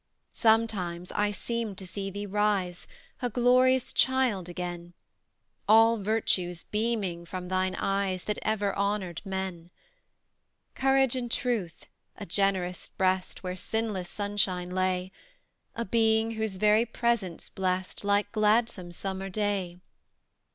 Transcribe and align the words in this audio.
Sometimes 0.33 1.11
I 1.11 1.29
seem 1.29 1.75
to 1.75 1.85
see 1.85 2.09
thee 2.09 2.25
rise, 2.25 2.87
A 3.21 3.29
glorious 3.29 3.93
child 3.93 4.49
again; 4.49 4.93
All 5.67 5.97
virtues 5.99 6.63
beaming 6.63 7.23
from 7.23 7.49
thine 7.49 7.75
eyes 7.75 8.23
That 8.23 8.39
ever 8.41 8.75
honoured 8.75 9.21
men: 9.23 9.69
Courage 10.73 11.15
and 11.15 11.29
truth, 11.31 11.85
a 12.17 12.25
generous 12.25 12.89
breast 12.89 13.43
Where 13.43 13.55
sinless 13.55 14.09
sunshine 14.09 14.71
lay: 14.71 15.11
A 15.75 15.85
being 15.85 16.31
whose 16.31 16.57
very 16.57 16.87
presence 16.87 17.49
blest 17.49 18.03
Like 18.03 18.31
gladsome 18.31 18.91
summer 18.91 19.29
day. 19.29 19.77